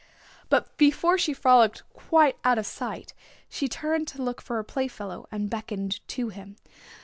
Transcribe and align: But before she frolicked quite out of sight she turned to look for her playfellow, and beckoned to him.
But 0.49 0.75
before 0.77 1.19
she 1.19 1.31
frolicked 1.31 1.83
quite 1.93 2.35
out 2.43 2.57
of 2.57 2.65
sight 2.65 3.13
she 3.47 3.67
turned 3.67 4.07
to 4.07 4.23
look 4.23 4.41
for 4.41 4.55
her 4.55 4.63
playfellow, 4.63 5.27
and 5.31 5.47
beckoned 5.47 5.99
to 6.07 6.29
him. 6.29 6.55